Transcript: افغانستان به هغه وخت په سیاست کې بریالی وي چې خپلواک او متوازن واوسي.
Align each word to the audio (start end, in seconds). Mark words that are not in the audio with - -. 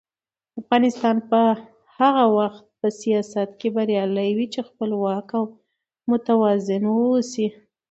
افغانستان 0.61 1.15
به 1.29 1.41
هغه 1.97 2.25
وخت 2.37 2.63
په 2.79 2.87
سیاست 3.01 3.49
کې 3.59 3.67
بریالی 3.75 4.29
وي 4.37 4.47
چې 4.53 4.61
خپلواک 4.69 5.27
او 5.39 5.43
متوازن 6.09 6.83
واوسي. 6.89 7.47